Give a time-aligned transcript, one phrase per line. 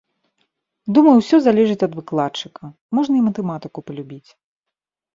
[0.97, 4.29] Думаю, усё залежыць ад выкладчыка, можна і матэматыку палюбіць.